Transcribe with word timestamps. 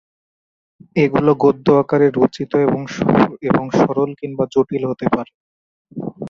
এগুলো 0.95 1.31
গদ্য 1.43 1.67
আকারে 1.81 2.07
রচিত 2.11 2.51
এবং 3.49 3.65
সরল 3.77 4.09
কিংবা 4.19 4.43
জটিল 4.53 4.83
হতে 4.91 5.05
পারে। 5.15 5.31